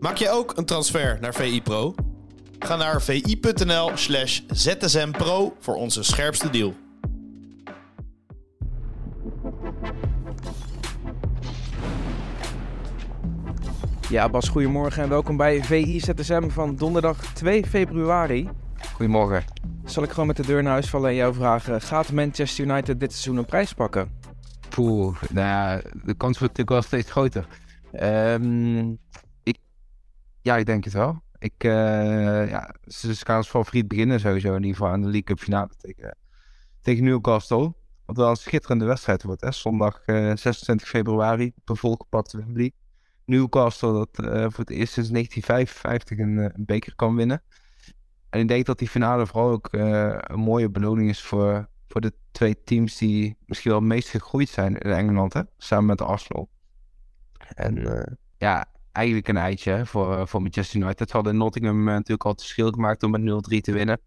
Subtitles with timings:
[0.00, 1.94] Maak je ook een transfer naar VI Pro?
[2.58, 6.74] Ga naar vi.nl slash zsmpro voor onze scherpste deal.
[14.08, 18.48] Ja, Bas, goedemorgen en welkom bij VI ZSM van donderdag 2 februari.
[18.94, 19.44] Goedemorgen.
[19.84, 23.00] Zal ik gewoon met de deur naar huis vallen en jou vragen: gaat Manchester United
[23.00, 24.10] dit seizoen een prijs pakken?
[24.68, 27.46] Poeh, nou ja, de kans wordt natuurlijk wel steeds groter.
[27.92, 28.96] Ehm, ik,
[30.42, 31.22] ja, ik denk het wel.
[31.38, 35.22] Ik, uh, ja, ze gaan als favoriet beginnen sowieso in ieder geval aan de League
[35.22, 36.16] Cup finale tegen,
[36.80, 37.74] tegen Newcastle.
[38.04, 39.52] Wat wel een schitterende wedstrijd wordt, hè?
[39.52, 42.72] zondag uh, 26 februari op een volgepakt Wembley.
[43.24, 47.42] Newcastle dat uh, voor het eerst sinds 1955 een, een, beker kan winnen.
[48.30, 52.12] En ik denk dat die finale vooral ook een mooie beloning is voor, voor de
[52.30, 55.42] twee teams die misschien wel het meest gegroeid zijn in Engeland, hè?
[55.56, 56.48] samen met Arsenal.
[57.54, 58.66] En ja,
[58.98, 61.12] eigenlijk een eitje voor, voor Manchester United.
[61.12, 64.00] Hadden in Nottingham uh, natuurlijk al het verschil gemaakt om met 0-3 te winnen.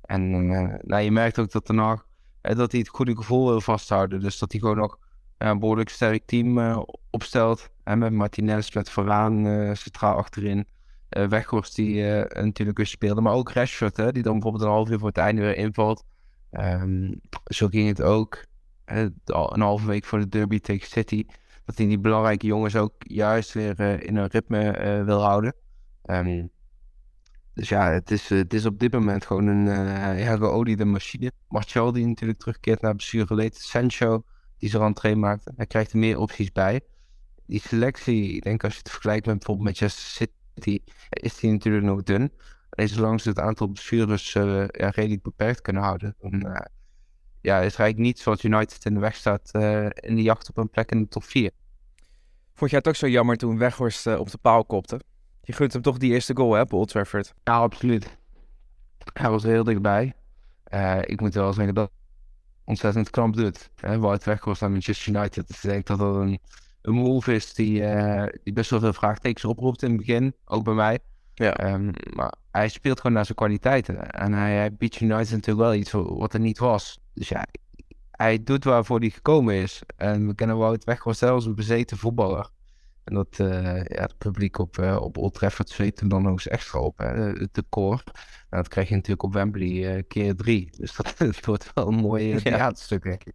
[0.00, 2.02] En uh, nou, je merkt ook dat daarna
[2.40, 4.20] dat hij het goede gevoel wil vasthouden.
[4.20, 4.98] Dus dat hij gewoon nog
[5.38, 7.70] een behoorlijk sterk team opstelt.
[7.84, 10.66] Met Martinez met vooraan centraal achterin.
[11.08, 13.20] Weghorst die natuurlijk weer speelde.
[13.20, 16.04] Maar ook Rashford, hè, die dan bijvoorbeeld een half uur voor het einde weer invalt.
[16.50, 18.44] Um, zo ging het ook.
[18.84, 21.26] een halve week voor de derby tegen City
[21.64, 25.54] dat hij die belangrijke jongens ook juist weer uh, in een ritme uh, wil houden.
[26.04, 26.50] Um,
[27.54, 29.66] dus ja, het is, uh, het is op dit moment gewoon een
[30.18, 31.32] ja, geoliede machine.
[31.48, 33.60] Martial die natuurlijk terugkeert naar blessure geleden.
[33.60, 34.24] Sancho
[34.58, 35.52] die zijn rentree maakte.
[35.56, 36.80] Hij krijgt er meer opties bij.
[37.46, 40.78] Die selectie, ik denk als je het vergelijkt met bijvoorbeeld Manchester City,
[41.10, 42.32] is die natuurlijk nog dun.
[42.70, 46.40] En zolang ze het aantal blessures ja, redelijk beperkt kunnen houden, dan
[47.44, 50.48] ja, is er eigenlijk niets wat United in de weg staat uh, in de jacht
[50.48, 51.50] op een plek in de top 4.
[52.54, 55.00] Vond jij het ook zo jammer toen Weghorst uh, op de paal kopte?
[55.42, 57.34] Je gunt hem toch die eerste goal, hè, op Old Trafford?
[57.44, 58.16] Ja, absoluut.
[59.12, 60.14] Hij was er heel dichtbij.
[60.74, 61.90] Uh, ik moet wel zeggen dat
[62.64, 63.70] ontzettend knap doet.
[63.76, 65.48] Hè, Wout Weghorst aan Manchester United.
[65.48, 66.38] Dus ik denk dat dat een,
[66.82, 67.82] een move is die,
[68.42, 70.34] die best wel veel vraagtekens oproept in het begin.
[70.44, 70.98] Ook bij mij.
[71.34, 71.72] Ja.
[71.72, 74.10] Um, maar hij speelt gewoon naar zijn kwaliteiten.
[74.10, 76.98] En hij, hij biedt United natuurlijk wel iets wat er niet was.
[77.14, 77.46] Dus ja,
[78.10, 79.82] hij doet waarvoor hij gekomen is.
[79.96, 82.48] En we kennen Wout weg was zelfs een bezeten voetballer.
[83.04, 86.32] En dat uh, ja, het publiek op, uh, op Old Trafford zweet hem dan nog
[86.32, 86.98] eens extra op.
[86.98, 87.06] Hè?
[87.06, 88.02] Het decor.
[88.50, 90.70] Nou, dat krijg je natuurlijk op Wembley uh, keer drie.
[90.76, 93.34] Dus dat, dat, wordt wel een mooi theaterstuk, denk ik.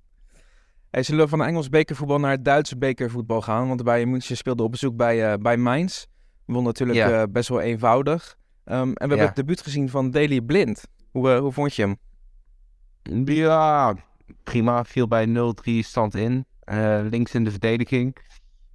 [0.89, 3.67] Hey, zullen we van Engels bekervoetbal naar het Duitse bekervoetbal gaan?
[3.67, 6.05] Want bij München speelde op bezoek bij, bij Mainz.
[6.45, 7.27] Won natuurlijk ja.
[7.27, 8.38] best wel eenvoudig.
[8.71, 10.83] Um, en we hebben het debuut gezien van Daley Blind.
[11.11, 11.97] Hoe, hoe vond je hem?
[13.25, 13.95] Ja,
[14.43, 14.83] prima.
[14.83, 15.31] Viel bij 0-3
[15.79, 16.45] stand in.
[16.65, 18.17] Uh, links in de verdediging.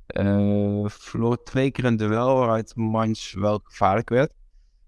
[0.06, 4.32] Uh, verloor twee keer een duel waaruit Mainz wel gevaarlijk werd.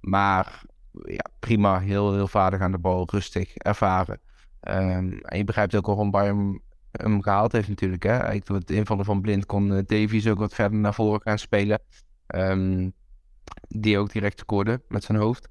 [0.01, 0.63] Maar
[1.05, 1.81] ja, prima.
[1.81, 3.09] Heel, heel vaardig aan de bal.
[3.11, 4.21] Rustig, ervaren.
[4.61, 8.03] Um, en je begrijpt ook waarom Bayern hem gehaald heeft natuurlijk.
[8.03, 8.39] Hè?
[8.39, 11.81] Door het invallen van Blind kon Davies ook wat verder naar voren gaan spelen.
[12.27, 12.93] Um,
[13.69, 15.49] die ook direct scoorde met zijn hoofd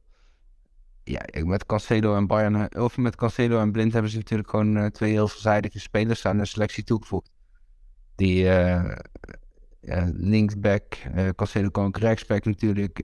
[1.06, 4.85] ja, met Cancelo en Bayern, of met Cancelo en Blind hebben ze natuurlijk gewoon uh,
[4.85, 7.31] twee heel veelzijdige spelers aan de selectie toegevoegd.
[8.16, 8.83] Die uh,
[9.81, 13.00] uh, linksback, uh, Cancelo kan ook rechtsback natuurlijk,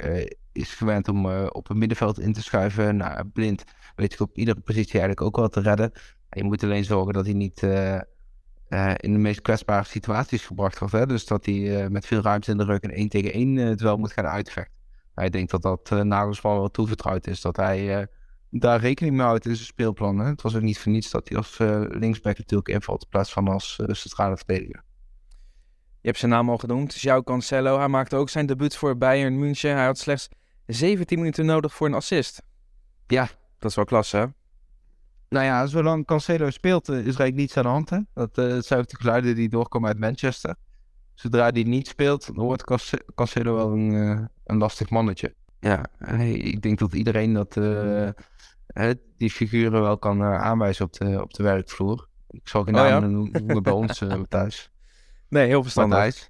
[0.52, 2.98] is gewend om op het middenveld in te schuiven.
[2.98, 3.64] Nou, Blind
[3.96, 5.92] weet ik op iedere positie eigenlijk ook wel te redden.
[6.30, 7.62] En je moet alleen zorgen dat hij niet
[8.96, 10.94] in de meest kwetsbare situaties gebracht wordt.
[10.94, 11.06] Hè?
[11.06, 13.98] Dus dat hij met veel ruimte in de rug een 1 tegen 1 het wel
[13.98, 14.81] moet gaan uitvechten.
[15.22, 17.42] Hij denkt dat dat uh, Nagelsman wel toevertrouwd is.
[17.42, 18.06] Dat hij uh,
[18.50, 20.20] daar rekening mee houdt in zijn speelplan.
[20.20, 20.26] Hè?
[20.26, 23.34] Het was ook niet voor niets dat hij als uh, linksback natuurlijk invalt in plaats
[23.34, 24.84] van als centrale verdediger.
[26.02, 27.78] Je hebt zijn naam al genoemd, João Cancelo.
[27.78, 29.76] Hij maakte ook zijn debuut voor Bayern München.
[29.76, 30.30] Hij had slechts
[30.66, 32.42] 17 minuten nodig voor een assist.
[33.08, 33.30] Ja.
[33.60, 34.26] Dat is wel klasse, hè?
[35.30, 37.90] Nou ja, zolang Cancelo speelt is er eigenlijk niets aan de hand.
[37.90, 38.00] Hè?
[38.14, 40.56] Dat, dat zijn ook de geluiden die doorkomen uit Manchester
[41.22, 42.64] zodra hij niet speelt, dan wordt
[43.16, 45.36] Cancelo wel een, uh, een lastig mannetje.
[45.60, 45.86] Ja,
[46.24, 48.10] ik denk dat iedereen dat, uh,
[49.18, 52.08] die figuren wel kan uh, aanwijzen op de, op de werkvloer.
[52.30, 53.40] Ik zal geen oh, namen ja?
[53.40, 54.72] noemen bij ons thuis.
[55.30, 56.30] Nee, heel verstandig.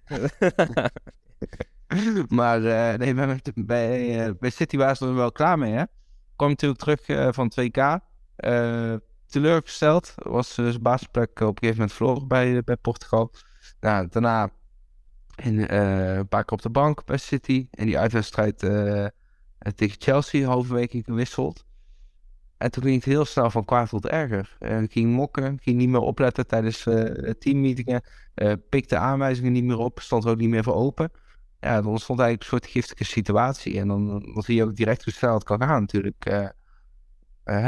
[2.28, 2.60] maar
[2.98, 5.84] nee, bij, bij, bij City waren ze er wel klaar mee, hè?
[6.36, 7.80] Kwam natuurlijk terug van 2K.
[9.28, 10.14] teleurgesteld.
[10.16, 13.32] Was zijn basisplek op een gegeven moment verloren bij, bij Portugal.
[13.80, 14.52] Nou, daarna
[15.42, 17.68] en, uh, een paar keer op de bank bij City.
[17.72, 19.06] En die uitwedstrijd uh,
[19.76, 21.66] tegen Chelsea halverwege gewisseld.
[22.58, 24.58] En toen ging het heel snel van kwaad tot erger.
[24.60, 26.84] Uh, ging mokken, ging niet meer opletten tijdens
[27.40, 28.02] teammeetingen.
[28.70, 31.12] pikte aanwijzingen niet meer op, stond ook niet meer voor open.
[31.60, 33.80] ja, dan ontstond eigenlijk een soort giftige situatie.
[33.80, 36.50] En dan, dan zie je ook direct hoe snel het kan gaan natuurlijk.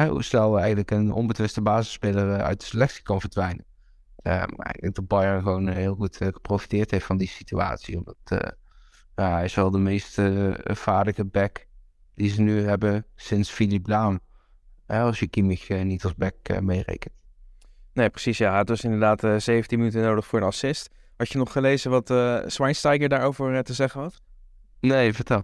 [0.10, 3.66] Hoe snel eigenlijk een onbetwiste basisspeler uit de selectie kan verdwijnen.
[4.24, 7.98] Maar ik denk dat Bayern gewoon heel goed geprofiteerd heeft van die situatie.
[7.98, 8.44] Omdat
[9.16, 10.22] ja, hij is wel de meest
[10.64, 11.66] vaardige back
[12.16, 14.20] die ze nu hebben sinds Philippe Laam.
[14.88, 17.14] als je Kimmich niet als back meerekent.
[17.94, 18.38] Nee, precies.
[18.38, 20.90] Ja, het was inderdaad 17 minuten nodig voor een assist.
[21.18, 24.22] Had je nog gelezen wat uh, Schweinsteiger daarover uh, te zeggen had?
[24.80, 25.44] Nee, vertel.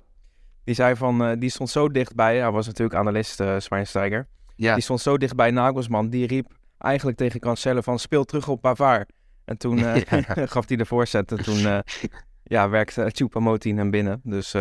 [0.64, 2.38] Die zei van, die stond zo dichtbij.
[2.38, 4.28] Hij was natuurlijk analist, Schweinsteiger.
[4.56, 4.74] Ja.
[4.74, 6.10] Die stond zo dichtbij Nagelsman.
[6.10, 9.12] Die riep eigenlijk tegen Cancelo van, speel terug op Pavard.
[9.46, 10.00] En toen ja.
[10.54, 11.31] gaf hij de voorzet.
[11.31, 11.84] En toen
[12.44, 14.22] ja, werkte Choupo-Moting hem binnen.
[14.24, 14.52] Dus,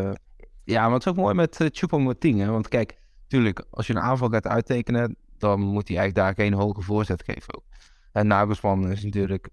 [0.65, 2.47] ja, maar het is ook mooi met uh, Choupo-Moting.
[2.47, 5.17] Want kijk, natuurlijk, als je een aanval gaat uittekenen...
[5.39, 7.65] dan moet hij eigenlijk daar geen hoge voorzet geven ook.
[8.13, 9.49] En Nagelsman is natuurlijk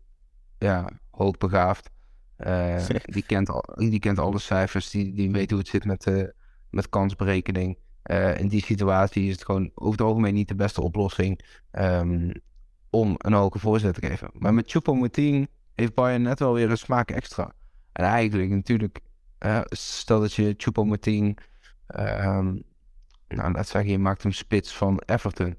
[0.57, 1.89] ja, hoogbegaafd.
[2.37, 2.85] Uh,
[3.15, 6.23] die, kent al, die kent alle cijfers, die, die weet hoe het zit met, uh,
[6.69, 7.77] met kansberekening.
[8.11, 11.39] Uh, in die situatie is het gewoon over het algemeen niet de beste oplossing
[11.71, 12.31] um,
[12.95, 14.29] om een hoge voorzet te geven.
[14.33, 17.51] Maar met Choupo-Moting heeft Bayern net wel weer een smaak extra.
[17.91, 18.99] En eigenlijk natuurlijk,
[19.69, 21.39] stel dat je Choupo-Moting,
[21.99, 22.63] um,
[23.27, 25.55] nou laat zeggen, je maakt hem spits van Everton.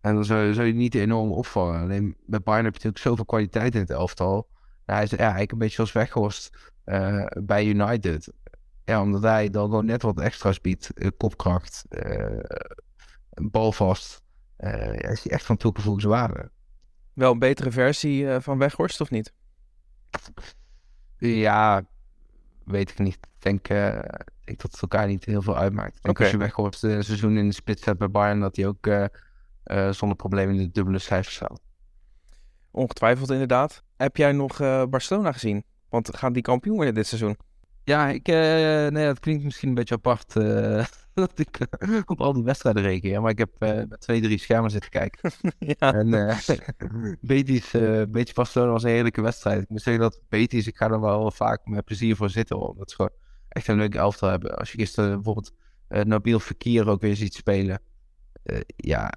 [0.00, 1.80] En dan zou, zou je niet enorm opvallen.
[1.80, 4.48] Alleen bij Bayern heb je natuurlijk zoveel kwaliteit in het elftal.
[4.84, 8.32] hij is ja, eigenlijk een beetje als Weghorst uh, bij United.
[8.84, 10.90] Ja, omdat hij dan gewoon net wat extra's biedt.
[10.94, 12.38] Uh, kopkracht, uh,
[13.50, 14.22] balvast.
[14.56, 16.50] ja, is hij echt van toegevoegde waarde.
[17.16, 19.32] Wel een betere versie van Weghorst of niet?
[21.18, 21.86] Ja,
[22.64, 23.14] weet ik niet.
[23.14, 23.68] Ik denk,
[24.44, 25.96] ik dat het elkaar niet heel veel uitmaakt.
[25.96, 28.40] Ik denk als je Weghorst een seizoen in de spits hebt bij Bayern...
[28.40, 29.04] dat hij ook uh,
[29.90, 31.56] zonder probleem in de dubbele cijfers staan.
[32.70, 33.82] Ongetwijfeld inderdaad.
[33.96, 34.58] Heb jij nog
[34.88, 35.64] Barcelona gezien?
[35.88, 37.36] Want gaan die kampioen worden dit seizoen?
[37.86, 38.34] Ja, ik, uh,
[38.86, 40.32] nee, dat klinkt misschien een beetje apart
[41.14, 41.58] dat ik
[42.10, 43.08] op al die wedstrijden reken.
[43.08, 45.30] Ja, maar ik heb met twee, drie schermen zitten kijken.
[45.78, 45.92] ja.
[45.92, 46.10] En
[47.20, 47.70] Betis,
[48.08, 49.62] Betis Barcelona was een heerlijke wedstrijd.
[49.62, 52.68] Ik moet zeggen dat Betis, ik ga er wel vaak met plezier voor zitten.
[52.68, 53.12] Omdat ze gewoon
[53.48, 54.58] echt een leuke elftal hebben.
[54.58, 55.52] Als je gisteren bijvoorbeeld
[55.88, 57.80] Nabil Fekir ook weer ziet spelen.
[58.76, 59.12] ja,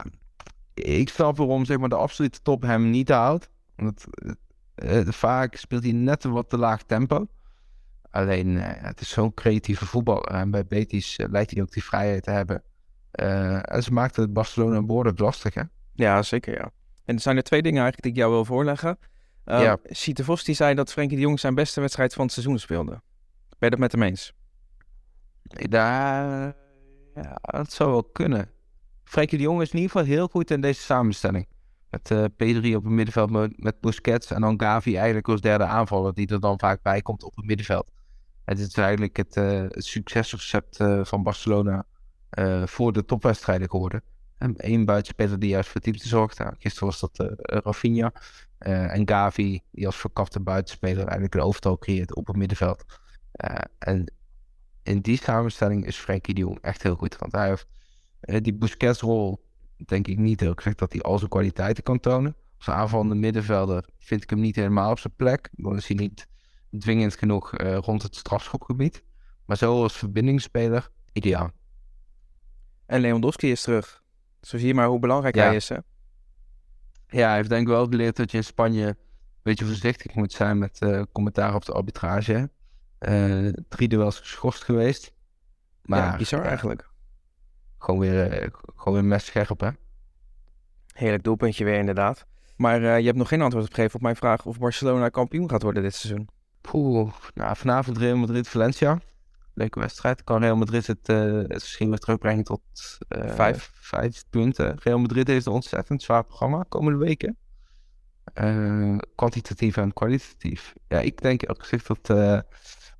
[0.74, 3.50] ik snap waarom zeg maar, de absolute top hem niet houdt.
[3.75, 4.06] Want
[4.75, 7.27] uh, vaak speelt hij net een wat te laag tempo.
[8.11, 10.23] Alleen, uh, het is zo'n creatieve voetbal.
[10.23, 12.63] En bij Betis lijkt hij ook die vrijheid te hebben.
[13.11, 15.61] en ze maakten het Barcelona behoorlijk lastig, hè?
[15.94, 16.71] Ja, zeker, ja.
[17.06, 18.97] En er zijn er twee dingen eigenlijk die ik jou wil voorleggen.
[19.45, 19.77] Uh, ja.
[19.83, 22.91] Siete Vos die zei dat Frenkie de Jong zijn beste wedstrijd van het seizoen speelde.
[22.91, 23.01] Ben
[23.59, 24.33] je dat met hem eens?
[25.44, 26.55] Daar,
[27.15, 28.50] ja, dat zou wel kunnen.
[29.03, 31.47] Frenkie de Jong is in ieder geval heel goed in deze samenstelling.
[31.89, 35.63] Met uh, P3 op het middenveld met, met Busquets en dan Gavi eigenlijk als derde
[35.63, 37.91] aanvaller die er dan vaak bij komt op het middenveld.
[38.50, 41.86] Het is eigenlijk het, uh, succesrecept uh, van Barcelona
[42.66, 44.04] voor de topwedstrijden geworden.
[44.38, 46.40] En één buitenspeler die juist voor diepte zorgt.
[46.40, 48.13] Nou, gisteren was dat Rafinha.
[48.57, 52.86] en Gavi die als verkapte buitenspeler eigenlijk een overtal creëert op het middenveld.
[53.78, 54.13] en
[54.84, 57.18] in die samenstelling is Frenkie de Jong echt heel goed.
[57.18, 59.46] Want hij heeft die Busquets-rol
[59.86, 62.36] denk ik niet heel gezegd dat hij al zijn kwaliteiten kan tonen.
[62.57, 65.50] Als aanvallende middenvelder vind ik hem niet helemaal op zijn plek.
[65.51, 66.28] Dan is hij niet
[66.80, 69.04] dwingend genoeg uh, rond het strafschopgebied.
[69.45, 71.51] Maar zo als verbindingsspeler, ideaal.
[72.86, 74.03] En Lewandowski is terug.
[74.41, 75.77] Zo zie je maar hoe belangrijk hij is, hè?
[77.08, 78.96] Ja, hij heeft denk ik wel geleerd dat je in Spanje een
[79.41, 82.50] beetje voorzichtig moet zijn met uh, commentaar op de arbitrage.
[83.00, 85.13] Uh, drie duels geschorst geweest.
[85.82, 86.89] Maar, ja, bizar eigenlijk
[87.77, 89.70] gewoon weer, uh, gewoon weer mes scherp, hè?
[90.93, 92.25] Heerlijk doelpuntje weer, inderdaad.
[92.55, 95.84] Maar je hebt nog geen antwoord gegeven op mijn vraag of Barcelona kampioen gaat worden
[95.84, 96.29] dit seizoen.
[96.71, 98.99] Poeh, nou, vanavond Real Madrid-Valencia.
[99.53, 100.23] Leuke wedstrijd.
[100.23, 102.61] Kan Real Madrid het, uh, het weer terugbrengen tot
[103.09, 103.71] vijf.
[103.73, 104.77] vijf punten.
[104.79, 107.38] Real Madrid heeft een ontzettend zwaar programma komende weken.
[109.15, 110.73] kwantitatief en kwalitatief.
[110.88, 112.43] Ja, ik denk ook gezegd dat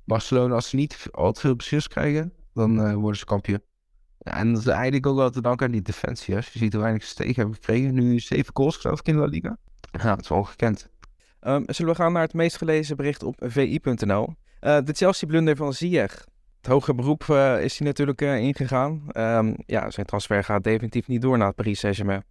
[0.04, 3.62] Barcelona, als ze niet al te veel blessures krijgen, dan worden ze kampioen.
[4.18, 6.36] Ja, en dat is eigenlijk ook wel te danken aan die defensie.
[6.36, 7.94] Als je ziet hoe weinig stegen hebben gekregen.
[7.94, 9.56] Nu zeven goals geloof ik in La Liga.
[9.90, 10.89] Ja, dat is ongekend.
[11.42, 14.34] Um, zullen we gaan naar het meest gelezen bericht op vi.nl.
[14.60, 16.26] Uh, eh, de Chelsea-blunder van Ziyech.
[16.56, 19.06] Het hoge beroep uh, is hij natuurlijk uh, ingegaan.
[19.12, 22.24] Um, ja, zijn transfer gaat definitief niet door naar het Paris Saint-Germain.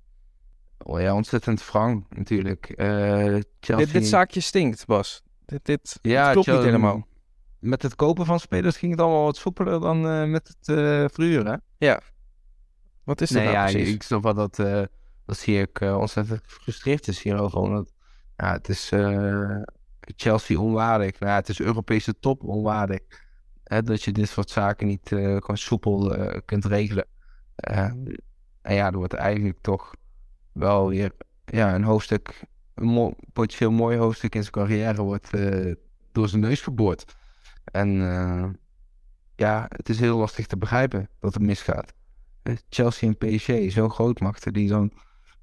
[0.78, 2.74] Oh ja, ontzettend frank natuurlijk.
[2.76, 3.76] Chelsea...
[3.76, 5.24] dit, dit, zaakje stinkt, Bas.
[5.46, 7.08] Dit, dit, ja, klopt niet helemaal
[7.60, 10.66] met het kopen van spelers ging het allemaal wat soepeler dan met het
[11.14, 11.62] verhuren.
[11.78, 12.02] Ja.
[13.04, 13.94] Wat is dat nee, nou ja, precies?
[13.94, 14.56] Ik snap wel dat,
[15.26, 17.60] dat zie ik ontzettend gefrustreerd is hierover.
[17.60, 17.94] Omdat,
[18.40, 18.92] ja, het is
[20.16, 21.20] Chelsea onwaardig.
[21.20, 23.00] Nou, het is Europese top onwaardig.
[23.64, 26.16] Hè, dat je dit soort zaken niet uh, gewoon soepel
[26.46, 27.06] kunt regelen.
[27.56, 29.96] en ja, er wordt eigenlijk toch
[30.52, 31.12] wel weer
[31.46, 32.44] ja, een hoofdstuk,
[32.76, 35.32] een potentieel mooi hoofdstuk in zijn carrière wordt
[36.12, 37.16] door zijn neus geboord.
[37.64, 37.90] En
[39.36, 41.94] ja, het is heel lastig te begrijpen dat het misgaat.
[42.70, 44.92] Chelsea en PSG, zo'n grootmachten die dan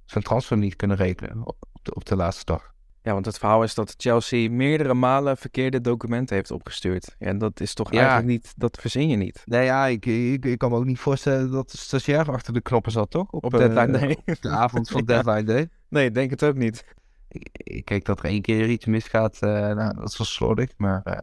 [0.04, 2.74] zijn transfer niet kunnen rekenen op de, op de laatste dag.
[3.06, 7.14] Ja, want het verhaal is dat Chelsea meerdere malen verkeerde documenten heeft opgestuurd.
[7.18, 9.42] En dat is toch eigenlijk niet, dat verzin je niet.
[9.44, 12.60] Nee, ja, ik, ik, ik kan me ook niet voorstellen dat de stagiair achter de
[12.60, 13.30] knoppen zat, toch?
[13.30, 14.16] Op, op deadline day.
[14.26, 15.68] Op de avond van deadline day.
[15.88, 16.84] Nee, ik denk het ook niet.
[17.28, 20.70] Ik, ik kijk dat er één keer iets misgaat, uh, nou, dat is wel slordig,
[20.76, 21.18] maar uh,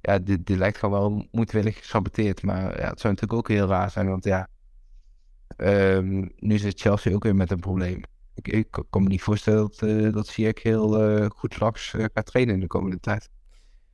[0.00, 2.42] ja, dit, dit lijkt gewoon wel moedwillig gesaboteerd.
[2.42, 4.48] Maar ja, het zou natuurlijk ook heel raar zijn, want ja,
[5.56, 8.00] um, nu zit Chelsea ook weer met een probleem.
[8.36, 12.04] Ik, ik kan me niet voorstellen dat, uh, dat Ziyech heel uh, goed langs uh,
[12.14, 13.28] gaat trainen in de komende tijd.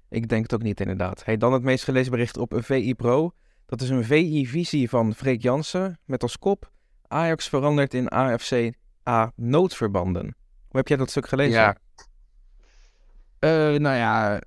[0.09, 1.25] Ik denk het ook niet, inderdaad.
[1.25, 3.33] Hey, dan het meest gelezen bericht op VI Pro.
[3.67, 6.71] Dat is een VI-visie van Freek Jansen met als kop...
[7.07, 8.73] Ajax verandert in AFC
[9.09, 10.35] A noodverbanden.
[10.69, 11.61] Hoe heb jij dat stuk gelezen?
[11.61, 11.77] Ja.
[13.79, 14.41] nou ja,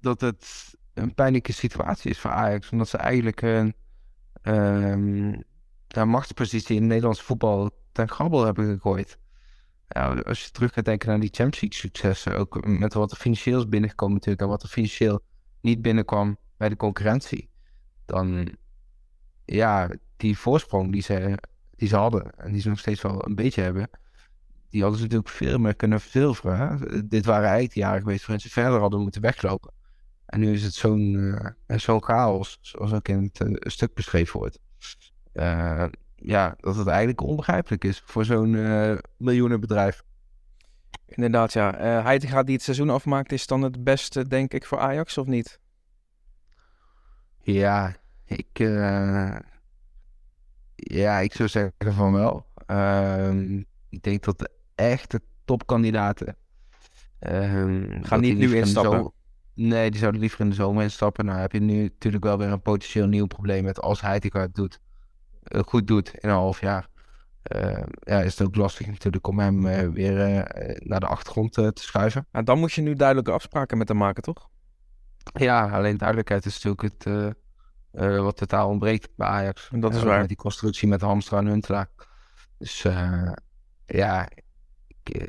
[0.00, 2.70] dat het een pijnlijke situatie is voor Ajax.
[2.70, 3.74] Omdat ze eigenlijk een
[4.42, 5.42] um,
[6.06, 9.18] machtspositie in het Nederlands voetbal ten grabbel hebben gegooid.
[9.88, 13.16] Ja, als je terug gaat denken naar die Champions League successen, ook met wat er
[13.16, 15.20] financieel is binnengekomen natuurlijk en wat er financieel
[15.60, 17.50] niet binnenkwam bij de concurrentie,
[18.04, 18.56] dan
[19.44, 21.38] ja, die voorsprong die ze,
[21.76, 23.90] die ze hadden en die ze nog steeds wel een beetje hebben,
[24.70, 27.08] die hadden ze natuurlijk veel meer kunnen verzilveren.
[27.08, 29.72] Dit waren eigenlijk de jaren geweest waarin ze verder hadden moeten weglopen.
[30.26, 31.12] En nu is het zo'n
[31.66, 34.58] uh, zo'n chaos, zoals ook in het uh, stuk beschreven wordt.
[35.32, 35.84] Uh,
[36.20, 40.02] ja, dat het eigenlijk onbegrijpelijk is voor zo'n uh, miljoenenbedrijf.
[41.06, 41.74] Inderdaad, ja.
[41.74, 45.26] Uh, Heitinga die het seizoen afmaakt, is dan het beste, denk ik, voor Ajax, of
[45.26, 45.60] niet?
[47.42, 49.36] Ja, ik, uh,
[50.74, 52.46] ja, ik zou zeggen van wel.
[52.66, 53.58] Uh,
[53.88, 56.36] ik denk dat de echte topkandidaten...
[57.20, 59.12] Uh, Gaan niet nu instappen?
[59.54, 61.24] nee, die zouden liever in de zomer instappen.
[61.24, 64.54] Nou heb je nu natuurlijk wel weer een potentieel nieuw probleem met als Heitinga het
[64.54, 64.87] doet eh,
[65.66, 66.88] goed doet in een half jaar.
[67.56, 71.52] Uh, ja, is het ook lastig natuurlijk om hem uh, weer uh, naar de achtergrond
[71.52, 72.26] te schuiven.
[72.30, 74.48] En dan moet je nu duidelijke afspraken met hem maken, toch?
[75.32, 77.34] Ja, alleen duidelijkheid is natuurlijk het
[78.22, 79.68] wat totaal ontbreekt bij Ajax.
[79.72, 80.18] En dat is waar.
[80.18, 81.90] Met die constructie met Hamstra en Huntelaar.
[82.58, 82.82] Dus
[83.86, 84.28] ja,
[84.86, 85.28] ik,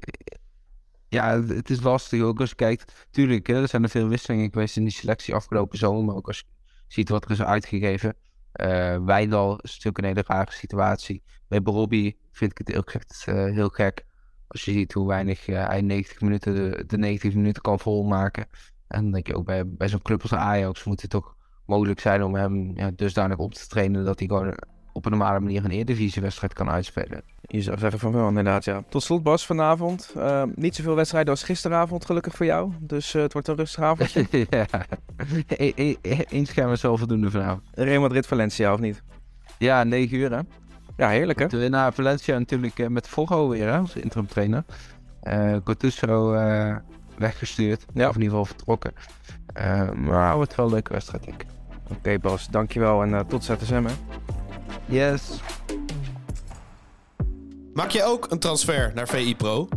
[1.08, 3.08] ja, het is lastig ook als je kijkt.
[3.12, 6.04] Tuurlijk, hè, er zijn er veel wisselingen geweest in die selectie afgelopen zomer.
[6.04, 6.46] Maar ook als je
[6.88, 8.16] ziet wat er is uitgegeven.
[8.62, 11.24] Uh, Wijndal is natuurlijk een hele rare situatie.
[11.48, 14.06] Bij Bobby vind ik het heel, gezegd, uh, heel gek.
[14.48, 18.48] Als je ziet hoe weinig uh, hij 90 minuten de, de 90 minuten kan volmaken.
[18.88, 21.36] En dan denk je ook bij, bij zo'n club als Ajax moet het toch
[21.66, 24.58] mogelijk zijn om hem ja, dusdanig op te trainen dat hij gewoon
[24.94, 27.22] op een normale manier een Eredivisie-wedstrijd kan uitspelen.
[27.42, 28.84] Je zou zeggen van wel, inderdaad, ja.
[28.90, 30.14] Tot slot, Bas, vanavond.
[30.18, 32.72] Uh, niet zoveel wedstrijden als gisteravond, gelukkig voor jou.
[32.80, 34.28] Dus uh, het wordt een rustig avondje.
[34.50, 34.66] ja,
[35.48, 35.98] Eén
[36.30, 37.62] e scherm is wel voldoende vanavond.
[37.72, 39.04] Real Madrid-Valencia, of niet?
[39.58, 40.40] Ja, 9 uur, hè?
[40.98, 41.48] Ja, heerlijk, hè?
[41.48, 44.64] De, naar Valencia natuurlijk uh, met Fogo weer, hè, als interim trainer.
[45.24, 46.76] Uh,
[47.18, 48.08] weggestuurd, ja.
[48.08, 48.94] of in ieder geval vertrokken.
[49.96, 51.48] maar het wordt wel een leuke wedstrijd, denk ik.
[51.84, 53.94] Oké, okay, Bas, dankjewel en tot ZSM, hè?
[54.90, 55.22] Yes.
[57.74, 59.68] Maak je ook een transfer naar VI Pro?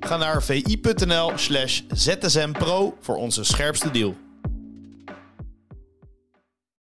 [0.00, 4.14] Ga naar vi.nl slash zsmpro voor onze scherpste deal.